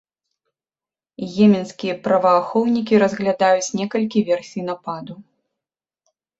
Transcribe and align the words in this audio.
Йеменскія 1.33 1.93
праваахоўнікі 2.07 3.01
разглядаюць 3.05 3.69
некалькі 3.83 4.27
версій 4.33 4.67
нападу. 4.73 5.13